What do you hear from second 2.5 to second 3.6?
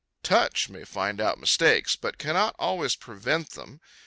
always prevent